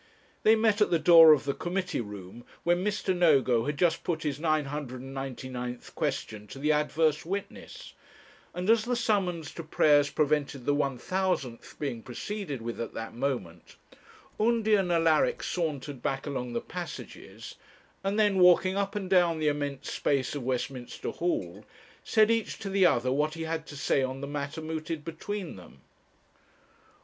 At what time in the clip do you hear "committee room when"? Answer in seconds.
1.53-2.83